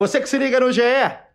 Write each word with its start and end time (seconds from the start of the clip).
Você 0.00 0.20
que 0.20 0.28
se 0.28 0.38
liga 0.38 0.60
no 0.60 0.70
GE, 0.70 0.80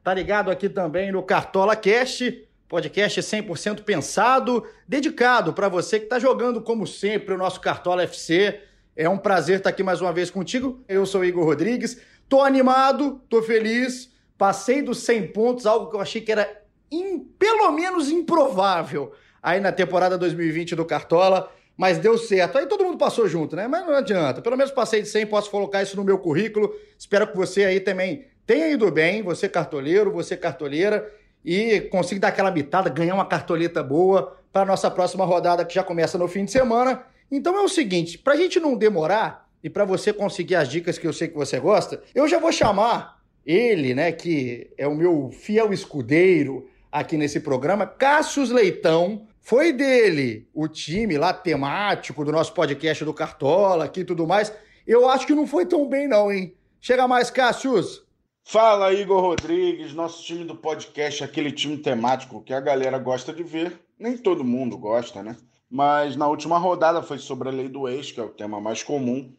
tá 0.02 0.14
ligado 0.14 0.50
aqui 0.50 0.70
também 0.70 1.12
no 1.12 1.22
Cartola 1.22 1.76
Cast, 1.76 2.48
podcast 2.70 3.20
100% 3.20 3.84
pensado, 3.84 4.66
dedicado 4.88 5.52
para 5.52 5.68
você 5.68 6.00
que 6.00 6.06
tá 6.06 6.18
jogando 6.18 6.62
como 6.62 6.88
sempre 6.88 7.34
o 7.34 7.38
nosso 7.38 7.60
Cartola 7.60 8.04
FC. 8.04 8.62
É 8.96 9.10
um 9.10 9.18
prazer 9.18 9.58
estar 9.58 9.70
aqui 9.70 9.84
mais 9.84 10.00
uma 10.00 10.14
vez 10.14 10.32
contigo. 10.32 10.82
Eu 10.88 11.06
sou 11.06 11.26
Igor 11.26 11.44
Rodrigues. 11.44 12.00
Tô 12.30 12.42
animado, 12.42 13.22
tô 13.28 13.44
feliz. 13.44 14.14
Passei 14.38 14.82
dos 14.82 15.00
100 15.00 15.34
pontos, 15.34 15.66
algo 15.66 15.90
que 15.90 15.98
eu 15.98 16.02
achei 16.02 16.22
que 16.22 16.32
era 16.32 16.50
in, 16.90 17.20
pelo 17.20 17.70
menos 17.74 18.10
improvável 18.10 19.12
aí 19.42 19.60
na 19.60 19.74
temporada 19.74 20.18
2020 20.18 20.74
do 20.74 20.86
Cartola, 20.86 21.52
mas 21.76 21.98
deu 21.98 22.18
certo. 22.18 22.58
Aí 22.58 22.66
todo 22.66 22.86
mundo 22.86 22.98
passou 22.98 23.28
junto, 23.28 23.58
né? 23.58 23.68
Mas 23.68 23.86
não 23.86 23.94
adianta. 23.94 24.42
Pelo 24.42 24.56
menos 24.56 24.72
passei 24.72 25.02
de 25.02 25.10
100, 25.10 25.26
posso 25.26 25.52
colocar 25.52 25.84
isso 25.84 25.98
no 25.98 26.04
meu 26.06 26.18
currículo. 26.18 26.74
Espero 26.98 27.28
que 27.28 27.36
você 27.36 27.66
aí 27.66 27.82
também 27.82 28.32
tenha 28.46 28.70
ido 28.70 28.92
bem, 28.92 29.22
você 29.22 29.48
cartoleiro, 29.50 30.12
você 30.12 30.36
cartoleira, 30.38 31.12
e 31.44 31.82
consiga 31.82 32.22
dar 32.22 32.28
aquela 32.30 32.52
bitada, 32.52 32.90
ganhar 32.90 33.16
uma 33.16 33.26
cartoleta 33.26 33.84
boa 33.84 34.38
para 34.52 34.62
a 34.62 34.66
nossa 34.66 34.90
próxima 34.90 35.26
rodada 35.26 35.66
que 35.66 35.74
já 35.74 35.84
começa 35.84 36.18
no 36.18 36.28
fim 36.28 36.46
de 36.46 36.52
semana. 36.52 37.04
Então 37.32 37.58
é 37.58 37.62
o 37.62 37.68
seguinte, 37.68 38.18
para 38.18 38.34
a 38.34 38.38
gente 38.38 38.60
não 38.60 38.78
demorar 38.78 39.50
e 39.64 39.70
para 39.70 39.86
você 39.86 40.14
conseguir 40.14 40.56
as 40.56 40.70
dicas 40.70 40.98
que 40.98 41.08
eu 41.08 41.14
sei 41.14 41.28
que 41.28 41.36
você 41.36 41.60
gosta, 41.60 42.02
eu 42.14 42.28
já 42.28 42.40
vou 42.40 42.52
chamar 42.52 43.22
ele, 43.46 43.94
né, 43.94 44.12
que 44.12 44.70
é 44.78 44.88
o 44.88 44.96
meu 44.96 45.30
fiel 45.32 45.74
escudeiro 45.74 46.70
aqui 46.92 47.18
nesse 47.18 47.40
programa, 47.40 47.86
Cassius 47.86 48.52
Leitão. 48.52 49.28
Foi 49.42 49.74
dele 49.74 50.48
o 50.54 50.70
time 50.70 51.18
lá 51.18 51.34
temático 51.34 52.24
do 52.24 52.32
nosso 52.32 52.54
podcast 52.54 53.04
do 53.04 53.14
Cartola 53.14 53.86
aqui 53.86 54.02
e 54.02 54.06
tudo 54.06 54.26
mais. 54.26 54.54
Eu 54.88 55.10
acho 55.10 55.28
que 55.28 55.36
não 55.36 55.46
foi 55.46 55.66
tão 55.66 55.88
bem 55.90 56.08
não, 56.08 56.32
hein? 56.32 56.54
Chega 56.80 57.08
mais, 57.08 57.30
Cassius. 57.30 58.04
Fala, 58.46 58.94
Igor 58.94 59.22
Rodrigues, 59.22 59.94
nosso 59.94 60.24
time 60.24 60.44
do 60.44 60.56
podcast, 60.56 61.24
aquele 61.24 61.52
time 61.52 61.78
temático 61.78 62.44
que 62.44 62.54
a 62.54 62.60
galera 62.60 63.00
gosta 63.00 63.34
de 63.34 63.42
ver. 63.42 63.80
Nem 63.98 64.18
todo 64.18 64.44
mundo 64.44 64.78
gosta, 64.78 65.24
né? 65.24 65.38
Mas 65.70 66.16
na 66.18 66.28
última 66.28 66.58
rodada 66.58 67.02
foi 67.02 67.18
sobre 67.18 67.48
a 67.48 67.52
lei 67.52 67.70
do 67.70 67.88
ex, 67.88 68.12
que 68.12 68.20
é 68.20 68.24
o 68.24 68.30
tema 68.30 68.60
mais 68.60 68.84
comum, 68.84 69.34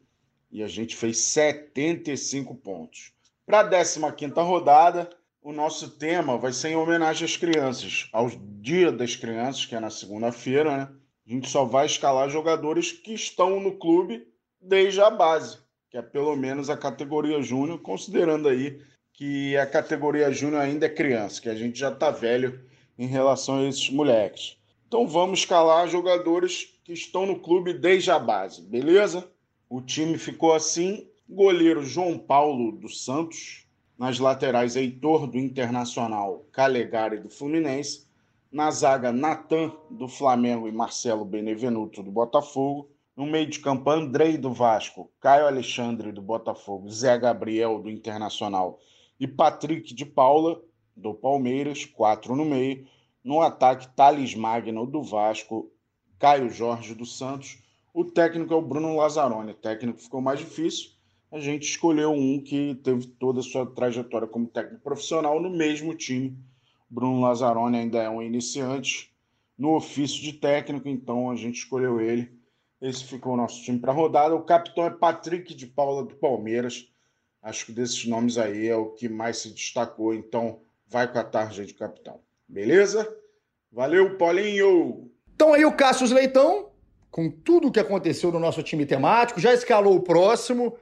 e 0.50 0.62
a 0.62 0.66
gente 0.66 0.96
fez 0.96 1.18
75 1.18 2.54
pontos. 2.56 3.12
Para 3.46 3.60
a 3.60 3.68
15 3.68 4.00
rodada, 4.40 5.08
o 5.40 5.52
nosso 5.52 5.90
tema 5.90 6.38
vai 6.38 6.52
ser 6.52 6.70
em 6.70 6.76
homenagem 6.76 7.26
às 7.26 7.36
crianças, 7.36 8.08
ao 8.10 8.30
Dia 8.30 8.90
das 8.90 9.14
Crianças, 9.14 9.66
que 9.66 9.76
é 9.76 9.80
na 9.80 9.90
segunda-feira, 9.90 10.76
né? 10.76 10.88
A 11.26 11.30
gente 11.30 11.48
só 11.48 11.64
vai 11.64 11.86
escalar 11.86 12.30
jogadores 12.30 12.90
que 12.90 13.12
estão 13.12 13.60
no 13.60 13.78
clube 13.78 14.26
desde 14.60 15.00
a 15.02 15.10
base, 15.10 15.58
que 15.90 15.98
é 15.98 16.02
pelo 16.02 16.34
menos 16.34 16.70
a 16.70 16.76
categoria 16.76 17.40
júnior, 17.42 17.78
considerando 17.80 18.48
aí 18.48 18.80
que 19.14 19.56
a 19.56 19.64
categoria 19.64 20.32
júnior 20.32 20.60
ainda 20.60 20.86
é 20.86 20.88
criança, 20.88 21.40
que 21.40 21.48
a 21.48 21.54
gente 21.54 21.78
já 21.78 21.90
está 21.90 22.10
velho 22.10 22.60
em 22.98 23.06
relação 23.06 23.58
a 23.58 23.68
esses 23.68 23.88
moleques. 23.88 24.56
Então 24.88 25.06
vamos 25.06 25.40
escalar 25.40 25.88
jogadores 25.88 26.76
que 26.84 26.92
estão 26.92 27.24
no 27.24 27.38
clube 27.38 27.72
desde 27.72 28.10
a 28.10 28.18
base, 28.18 28.60
beleza? 28.62 29.26
O 29.70 29.80
time 29.80 30.18
ficou 30.18 30.52
assim: 30.52 31.08
goleiro 31.28 31.84
João 31.84 32.18
Paulo 32.18 32.72
dos 32.72 33.04
Santos, 33.04 33.66
nas 33.96 34.18
laterais, 34.18 34.74
Heitor, 34.74 35.28
do 35.28 35.38
Internacional, 35.38 36.44
Calegari, 36.50 37.18
do 37.18 37.30
Fluminense. 37.30 38.12
Na 38.50 38.70
zaga, 38.70 39.12
Natan, 39.12 39.72
do 39.90 40.06
Flamengo 40.06 40.68
e 40.68 40.72
Marcelo 40.72 41.24
Benevenuto, 41.24 42.04
do 42.04 42.10
Botafogo. 42.10 42.88
No 43.16 43.26
meio 43.26 43.46
de 43.46 43.58
campo, 43.58 43.90
Andrei, 43.90 44.36
do 44.36 44.52
Vasco, 44.52 45.10
Caio 45.20 45.46
Alexandre, 45.46 46.12
do 46.12 46.22
Botafogo, 46.22 46.88
Zé 46.88 47.18
Gabriel, 47.18 47.80
do 47.80 47.90
Internacional 47.90 48.78
e 49.18 49.26
Patrick 49.26 49.94
de 49.94 50.04
Paula, 50.04 50.60
do 50.96 51.14
Palmeiras, 51.14 51.84
quatro 51.84 52.34
no 52.36 52.44
meio. 52.44 52.86
No 53.22 53.40
ataque, 53.40 53.88
Thales 53.96 54.34
Magno, 54.34 54.86
do 54.86 55.02
Vasco, 55.02 55.70
Caio 56.18 56.50
Jorge, 56.50 56.94
do 56.94 57.06
Santos. 57.06 57.58
O 57.92 58.04
técnico 58.04 58.52
é 58.52 58.56
o 58.56 58.62
Bruno 58.62 58.96
Lazzaroni. 58.96 59.52
O 59.52 59.54
técnico 59.54 60.00
ficou 60.00 60.20
mais 60.20 60.40
difícil, 60.40 60.90
a 61.34 61.40
gente 61.40 61.64
escolheu 61.64 62.12
um 62.12 62.40
que 62.40 62.76
teve 62.76 63.08
toda 63.08 63.40
a 63.40 63.42
sua 63.42 63.66
trajetória 63.66 64.28
como 64.28 64.46
técnico 64.46 64.84
profissional 64.84 65.42
no 65.42 65.50
mesmo 65.50 65.92
time. 65.92 66.38
Bruno 66.88 67.22
Lazzaroni 67.22 67.76
ainda 67.76 68.00
é 68.00 68.08
um 68.08 68.22
iniciante 68.22 69.12
no 69.58 69.74
ofício 69.74 70.22
de 70.22 70.32
técnico, 70.34 70.88
então 70.88 71.28
a 71.28 71.34
gente 71.34 71.56
escolheu 71.56 72.00
ele. 72.00 72.30
Esse 72.80 73.02
ficou 73.02 73.32
o 73.32 73.36
nosso 73.36 73.64
time 73.64 73.80
para 73.80 73.90
a 73.90 73.94
rodada. 73.94 74.32
O 74.32 74.44
capitão 74.44 74.84
é 74.84 74.90
Patrick 74.90 75.52
de 75.56 75.66
Paula 75.66 76.04
do 76.04 76.14
Palmeiras. 76.14 76.88
Acho 77.44 77.66
que 77.66 77.72
desses 77.72 78.06
nomes 78.06 78.38
aí 78.38 78.68
é 78.68 78.74
o 78.74 78.86
que 78.86 79.06
mais 79.06 79.36
se 79.36 79.50
destacou, 79.50 80.14
então 80.14 80.62
vai 80.88 81.12
com 81.12 81.18
a 81.18 81.22
tarja 81.22 81.62
de 81.62 81.74
capitão. 81.74 82.18
Beleza? 82.48 83.06
Valeu, 83.70 84.16
Paulinho! 84.16 85.10
Então 85.34 85.52
aí 85.52 85.62
o 85.62 85.76
Cassius 85.76 86.10
Leitão, 86.10 86.70
com 87.10 87.30
tudo 87.30 87.68
o 87.68 87.70
que 87.70 87.78
aconteceu 87.78 88.32
no 88.32 88.40
nosso 88.40 88.62
time 88.62 88.86
temático, 88.86 89.38
já 89.38 89.52
escalou 89.52 89.94
o 89.94 90.00
próximo. 90.00 90.74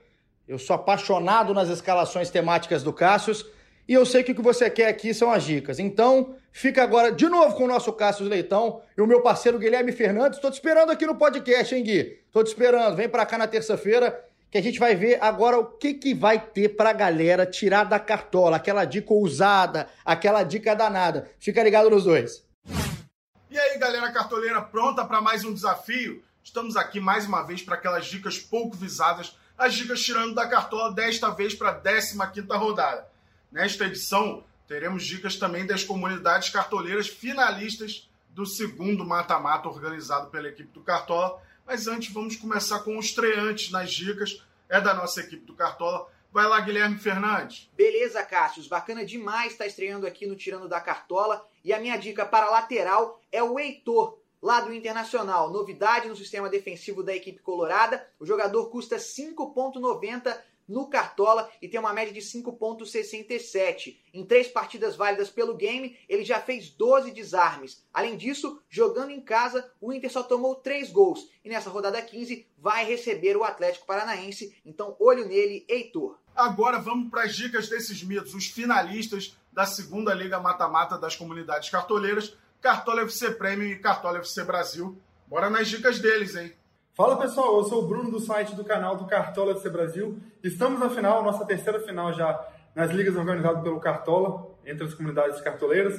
Eu 0.47 0.57
sou 0.57 0.77
apaixonado 0.77 1.53
nas 1.53 1.69
escalações 1.69 2.31
temáticas 2.31 2.85
do 2.85 2.93
Cassius 2.93 3.45
e 3.89 3.95
eu 3.95 4.07
sei 4.07 4.23
que 4.23 4.31
o 4.31 4.35
que 4.37 4.41
você 4.41 4.71
quer 4.71 4.87
aqui 4.87 5.13
são 5.13 5.33
as 5.33 5.43
dicas. 5.43 5.81
Então, 5.81 6.37
fica 6.53 6.81
agora 6.81 7.11
de 7.11 7.29
novo 7.29 7.57
com 7.57 7.65
o 7.65 7.69
nosso 7.69 7.93
Cassius 7.93 8.29
Leitão 8.29 8.81
e 8.97 9.03
o 9.03 9.07
meu 9.09 9.21
parceiro 9.21 9.59
Guilherme 9.59 9.91
Fernandes. 9.91 10.39
Estou 10.39 10.51
te 10.51 10.55
esperando 10.55 10.93
aqui 10.93 11.07
no 11.07 11.17
podcast, 11.17 11.75
hein, 11.75 11.83
Gui? 11.83 12.21
Estou 12.25 12.45
te 12.45 12.49
esperando. 12.49 12.95
Vem 12.95 13.09
para 13.09 13.27
cá 13.27 13.37
na 13.37 13.49
terça-feira 13.49 14.31
que 14.53 14.59
a 14.59 14.63
gente 14.63 14.79
vai 14.79 14.95
ver 14.95 15.19
agora 15.23 15.59
o 15.59 15.65
que, 15.65 15.95
que 15.95 16.15
vai 16.15 16.39
ter 16.39 16.77
para 16.77 16.91
a 16.91 16.93
galera 16.93 17.47
tirar 17.47 17.85
da 17.85 17.99
cartola, 17.99 18.59
aquela 18.59 18.85
dica 18.85 19.15
ousada, 19.15 19.89
aquela 20.05 20.43
dica 20.43 20.77
danada. 20.77 21.31
Fica 21.41 21.63
ligado 21.65 21.89
nos 21.89 22.05
dois. 22.05 22.47
E 23.51 23.59
aí, 23.59 23.79
galera 23.79 24.13
cartoleira, 24.13 24.61
pronta 24.61 25.07
para 25.07 25.23
mais 25.23 25.43
um 25.43 25.55
desafio? 25.55 26.23
Estamos 26.45 26.77
aqui 26.77 27.01
mais 27.01 27.27
uma 27.27 27.41
vez 27.43 27.63
para 27.63 27.77
aquelas 27.77 28.05
dicas 28.05 28.39
pouco 28.39 28.77
visadas 28.77 29.35
as 29.57 29.75
dicas 29.75 30.03
tirando 30.03 30.35
da 30.35 30.47
cartola 30.47 30.93
desta 30.93 31.31
vez 31.31 31.55
para 31.55 31.71
a 31.71 32.27
15 32.27 32.47
rodada. 32.49 33.07
Nesta 33.51 33.87
edição, 33.87 34.45
teremos 34.69 35.07
dicas 35.07 35.37
também 35.37 35.65
das 35.65 35.83
comunidades 35.83 36.51
cartoleiras 36.51 37.09
finalistas 37.09 38.11
do 38.29 38.45
segundo 38.45 39.05
mata-mata 39.05 39.69
organizado 39.69 40.29
pela 40.31 40.49
equipe 40.49 40.73
do 40.73 40.81
Cartola. 40.83 41.41
Mas 41.67 41.87
antes, 41.87 42.13
vamos 42.13 42.37
começar 42.37 42.81
com 42.81 42.99
os 42.99 43.07
estreantes 43.07 43.71
nas 43.71 43.93
dicas. 43.93 44.45
É 44.69 44.81
da 44.81 44.95
nossa 44.95 45.21
equipe 45.21 45.45
do 45.45 45.55
Cartola. 45.55 46.09
Vai 46.33 46.47
lá, 46.47 46.61
Guilherme 46.61 46.99
Fernandes. 46.99 47.71
Beleza, 47.77 48.23
Cássio. 48.23 48.67
Bacana 48.69 49.05
demais 49.05 49.53
estar 49.53 49.67
estreando 49.67 50.07
aqui 50.07 50.27
no 50.27 50.35
Tirando 50.35 50.69
da 50.69 50.81
Cartola. 50.81 51.47
E 51.63 51.73
a 51.73 51.79
minha 51.79 51.97
dica 51.99 52.25
para 52.25 52.51
lateral 52.51 53.21
é 53.31 53.43
o 53.43 53.59
Heitor, 53.59 54.19
Lá 54.43 54.61
do 54.61 54.75
Internacional, 54.75 55.53
novidade 55.53 56.09
no 56.09 56.17
sistema 56.17 56.49
defensivo 56.49 57.01
da 57.01 57.15
equipe 57.15 57.41
colorada. 57.41 58.05
O 58.19 58.27
jogador 58.27 58.69
custa 58.71 58.97
5,90 58.97 60.37
no 60.69 60.89
Cartola 60.89 61.51
e 61.61 61.69
tem 61.69 61.79
uma 61.79 61.93
média 61.93 62.13
de 62.13 62.21
5,67. 62.21 63.97
Em 64.13 64.25
três 64.25 64.49
partidas 64.49 64.97
válidas 64.97 65.31
pelo 65.31 65.57
game, 65.57 65.99
ele 66.09 66.25
já 66.25 66.41
fez 66.41 66.71
12 66.71 67.11
desarmes. 67.11 67.85
Além 67.93 68.17
disso, 68.17 68.61
jogando 68.69 69.11
em 69.11 69.21
casa, 69.21 69.71
o 69.81 69.93
Inter 69.93 70.11
só 70.11 70.23
tomou 70.23 70.57
3 70.57 70.91
gols. 70.91 71.29
E 71.45 71.49
nessa 71.49 71.71
rodada 71.71 72.01
15 72.01 72.47
vai 72.59 72.85
receber 72.85 73.37
o 73.37 73.45
Atlético 73.45 73.87
Paranaense. 73.87 74.57
Então, 74.65 74.97
olho 74.99 75.27
nele, 75.27 75.65
Heitor. 75.69 76.19
Agora 76.35 76.79
vamos 76.79 77.11
para 77.11 77.25
as 77.25 77.37
dicas 77.37 77.69
desses 77.69 78.03
mitos, 78.03 78.35
os 78.35 78.47
finalistas 78.47 79.37
da 79.53 79.67
segunda 79.67 80.15
Liga 80.15 80.41
Mata-Mata 80.41 80.97
das 80.97 81.15
comunidades 81.15 81.69
cartoleiras. 81.69 82.37
Cartola 82.61 83.03
FC 83.03 83.33
Premium 83.33 83.69
e 83.69 83.79
Cartola 83.79 84.19
FC 84.19 84.45
Brasil. 84.45 84.97
Bora 85.27 85.51
nas 85.51 85.69
dicas 85.69 85.99
deles, 85.99 86.37
hein? 86.37 86.53
Fala 86.95 87.17
pessoal, 87.17 87.57
eu 87.57 87.65
sou 87.65 87.85
o 87.85 87.89
Bruno 87.89 88.11
do 88.11 88.21
site 88.21 88.55
do 88.55 88.63
canal 88.63 88.99
do 88.99 89.07
Cartola 89.07 89.53
FC 89.53 89.71
Brasil. 89.71 90.21
Estamos 90.45 90.79
na 90.79 90.91
final, 90.91 91.23
nossa 91.23 91.43
terceira 91.47 91.81
final 91.81 92.13
já 92.13 92.39
nas 92.75 92.91
ligas 92.91 93.17
organizadas 93.17 93.63
pelo 93.63 93.81
Cartola, 93.81 94.55
entre 94.67 94.85
as 94.85 94.93
comunidades 94.93 95.41
cartoleiras. 95.41 95.99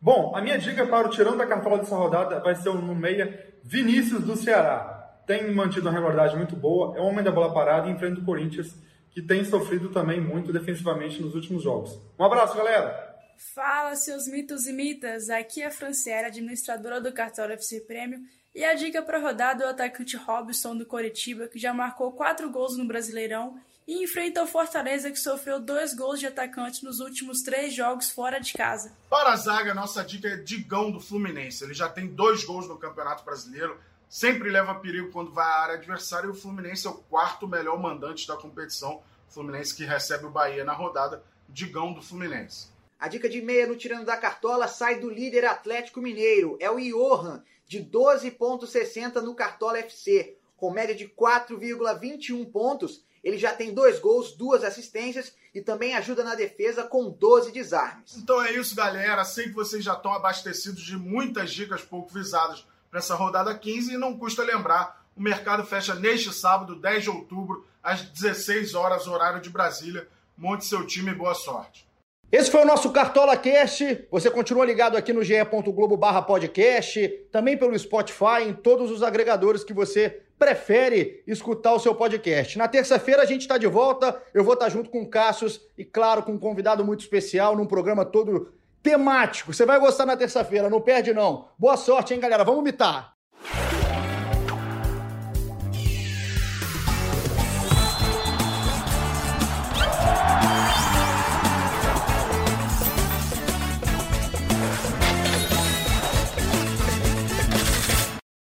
Bom, 0.00 0.34
a 0.34 0.42
minha 0.42 0.58
dica 0.58 0.84
para 0.84 1.06
o 1.06 1.10
tirão 1.10 1.36
da 1.36 1.46
Cartola 1.46 1.78
dessa 1.78 1.94
rodada 1.94 2.40
vai 2.40 2.56
ser 2.56 2.74
no 2.74 2.92
meia 2.92 3.54
Vinícius 3.62 4.24
do 4.24 4.34
Ceará. 4.34 5.14
Tem 5.28 5.54
mantido 5.54 5.88
uma 5.88 5.92
regularidade 5.92 6.36
muito 6.36 6.56
boa, 6.56 6.98
é 6.98 7.00
o 7.00 7.04
homem 7.04 7.22
da 7.22 7.30
bola 7.30 7.54
parada 7.54 7.88
e 7.88 7.92
enfrenta 7.92 8.20
o 8.20 8.24
Corinthians, 8.24 8.74
que 9.12 9.22
tem 9.22 9.44
sofrido 9.44 9.90
também 9.90 10.20
muito 10.20 10.52
defensivamente 10.52 11.22
nos 11.22 11.36
últimos 11.36 11.62
jogos. 11.62 11.96
Um 12.18 12.24
abraço, 12.24 12.56
galera! 12.56 13.12
Fala, 13.54 13.94
seus 13.94 14.26
mitos 14.26 14.66
e 14.66 14.72
mitas! 14.72 15.30
Aqui 15.30 15.62
é 15.62 15.66
a 15.66 15.70
Franciela, 15.70 16.26
administradora 16.26 17.00
do 17.00 17.12
Cartola 17.12 17.52
FC 17.52 17.82
Prêmio, 17.82 18.18
e 18.54 18.64
a 18.64 18.74
dica 18.74 19.02
para 19.02 19.18
rodada 19.18 19.64
é 19.64 19.66
o 19.66 19.70
atacante 19.70 20.16
Robson 20.16 20.76
do 20.76 20.84
Coritiba, 20.84 21.48
que 21.48 21.58
já 21.58 21.72
marcou 21.72 22.12
quatro 22.12 22.50
gols 22.50 22.76
no 22.76 22.86
Brasileirão 22.86 23.58
e 23.86 24.04
enfrenta 24.04 24.42
o 24.42 24.46
Fortaleza, 24.46 25.10
que 25.10 25.18
sofreu 25.18 25.58
dois 25.58 25.94
gols 25.94 26.20
de 26.20 26.26
atacante 26.26 26.84
nos 26.84 27.00
últimos 27.00 27.42
três 27.42 27.74
jogos 27.74 28.10
fora 28.10 28.38
de 28.38 28.52
casa. 28.52 28.92
Para 29.08 29.32
a 29.32 29.36
zaga, 29.36 29.74
nossa 29.74 30.04
dica 30.04 30.28
é 30.28 30.36
Digão 30.36 30.90
do 30.90 31.00
Fluminense. 31.00 31.64
Ele 31.64 31.74
já 31.74 31.88
tem 31.88 32.06
dois 32.06 32.44
gols 32.44 32.68
no 32.68 32.78
Campeonato 32.78 33.24
Brasileiro, 33.24 33.78
sempre 34.08 34.50
leva 34.50 34.74
perigo 34.74 35.10
quando 35.10 35.32
vai 35.32 35.46
à 35.46 35.62
área 35.62 35.74
adversária, 35.74 36.26
e 36.26 36.30
o 36.30 36.34
Fluminense 36.34 36.86
é 36.86 36.90
o 36.90 36.94
quarto 36.94 37.48
melhor 37.48 37.80
mandante 37.80 38.28
da 38.28 38.36
competição. 38.36 39.02
Fluminense 39.28 39.74
que 39.74 39.84
recebe 39.84 40.26
o 40.26 40.30
Bahia 40.30 40.62
na 40.62 40.74
rodada 40.74 41.22
Digão 41.48 41.92
do 41.92 42.02
Fluminense. 42.02 42.71
A 43.02 43.08
dica 43.08 43.28
de 43.28 43.42
meia 43.42 43.66
no 43.66 43.74
Tirando 43.74 44.04
da 44.04 44.16
Cartola 44.16 44.68
sai 44.68 45.00
do 45.00 45.10
líder 45.10 45.44
Atlético 45.44 46.00
Mineiro. 46.00 46.56
É 46.60 46.70
o 46.70 46.78
Johan, 46.78 47.42
de 47.66 47.80
12,60 47.80 49.20
no 49.22 49.34
Cartola 49.34 49.78
FC. 49.78 50.36
Com 50.56 50.70
média 50.70 50.94
de 50.94 51.08
4,21 51.08 52.48
pontos, 52.52 53.04
ele 53.24 53.36
já 53.36 53.52
tem 53.52 53.74
dois 53.74 53.98
gols, 53.98 54.36
duas 54.36 54.62
assistências 54.62 55.34
e 55.52 55.60
também 55.60 55.96
ajuda 55.96 56.22
na 56.22 56.36
defesa 56.36 56.84
com 56.84 57.10
12 57.10 57.50
desarmes. 57.50 58.16
Então 58.18 58.40
é 58.40 58.52
isso, 58.52 58.76
galera. 58.76 59.24
Sei 59.24 59.48
que 59.48 59.54
vocês 59.54 59.82
já 59.82 59.94
estão 59.94 60.14
abastecidos 60.14 60.84
de 60.84 60.96
muitas 60.96 61.50
dicas 61.50 61.82
pouco 61.82 62.14
visadas 62.14 62.64
para 62.88 63.00
essa 63.00 63.16
rodada 63.16 63.52
15 63.52 63.94
e 63.94 63.98
não 63.98 64.16
custa 64.16 64.44
lembrar, 64.44 65.04
o 65.16 65.20
mercado 65.20 65.66
fecha 65.66 65.96
neste 65.96 66.32
sábado, 66.32 66.76
10 66.76 67.02
de 67.02 67.10
outubro, 67.10 67.66
às 67.82 68.00
16 68.00 68.76
horas, 68.76 69.08
horário 69.08 69.40
de 69.40 69.50
Brasília. 69.50 70.06
Monte 70.38 70.64
seu 70.64 70.86
time 70.86 71.10
e 71.10 71.14
boa 71.16 71.34
sorte. 71.34 71.90
Esse 72.32 72.50
foi 72.50 72.62
o 72.62 72.66
nosso 72.66 72.90
Cartola 72.90 73.36
Cast. 73.36 74.06
Você 74.10 74.30
continua 74.30 74.64
ligado 74.64 74.96
aqui 74.96 75.12
no 75.12 75.22
ge.globo 75.22 75.98
barra 75.98 76.22
podcast, 76.22 77.06
também 77.30 77.58
pelo 77.58 77.78
Spotify, 77.78 78.44
em 78.48 78.54
todos 78.54 78.90
os 78.90 79.02
agregadores 79.02 79.62
que 79.62 79.74
você 79.74 80.22
prefere 80.38 81.22
escutar 81.26 81.74
o 81.74 81.78
seu 81.78 81.94
podcast. 81.94 82.56
Na 82.56 82.66
terça-feira 82.66 83.20
a 83.20 83.26
gente 83.26 83.42
está 83.42 83.58
de 83.58 83.66
volta. 83.66 84.18
Eu 84.32 84.42
vou 84.44 84.54
estar 84.54 84.64
tá 84.64 84.70
junto 84.70 84.88
com 84.88 85.02
o 85.02 85.06
Cassius 85.10 85.60
e, 85.76 85.84
claro, 85.84 86.22
com 86.22 86.32
um 86.32 86.38
convidado 86.38 86.82
muito 86.82 87.00
especial 87.00 87.54
num 87.54 87.66
programa 87.66 88.02
todo 88.02 88.50
temático. 88.82 89.52
Você 89.52 89.66
vai 89.66 89.78
gostar 89.78 90.06
na 90.06 90.16
terça-feira, 90.16 90.70
não 90.70 90.80
perde 90.80 91.12
não. 91.12 91.48
Boa 91.58 91.76
sorte, 91.76 92.14
hein, 92.14 92.20
galera? 92.20 92.44
Vamos 92.44 92.64
mitar. 92.64 93.12